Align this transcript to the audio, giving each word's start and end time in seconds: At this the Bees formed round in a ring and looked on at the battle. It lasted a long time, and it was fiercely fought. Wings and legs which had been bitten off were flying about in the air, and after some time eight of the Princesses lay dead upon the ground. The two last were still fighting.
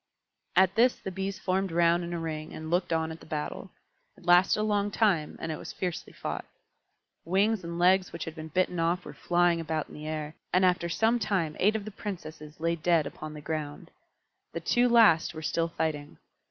At 0.55 0.73
this 0.73 0.95
the 0.95 1.11
Bees 1.11 1.37
formed 1.37 1.71
round 1.71 2.03
in 2.03 2.11
a 2.11 2.17
ring 2.17 2.55
and 2.55 2.71
looked 2.71 2.91
on 2.91 3.11
at 3.11 3.19
the 3.19 3.25
battle. 3.27 3.69
It 4.17 4.25
lasted 4.25 4.59
a 4.61 4.63
long 4.63 4.89
time, 4.89 5.37
and 5.39 5.51
it 5.51 5.59
was 5.59 5.73
fiercely 5.73 6.11
fought. 6.11 6.45
Wings 7.23 7.63
and 7.63 7.77
legs 7.77 8.11
which 8.11 8.25
had 8.25 8.33
been 8.33 8.47
bitten 8.47 8.79
off 8.79 9.05
were 9.05 9.13
flying 9.13 9.61
about 9.61 9.89
in 9.89 9.93
the 9.93 10.07
air, 10.07 10.33
and 10.51 10.65
after 10.65 10.89
some 10.89 11.19
time 11.19 11.55
eight 11.59 11.75
of 11.75 11.85
the 11.85 11.91
Princesses 11.91 12.59
lay 12.59 12.75
dead 12.75 13.05
upon 13.05 13.35
the 13.35 13.41
ground. 13.41 13.91
The 14.53 14.59
two 14.59 14.89
last 14.89 15.35
were 15.35 15.43
still 15.43 15.67
fighting. 15.67 16.17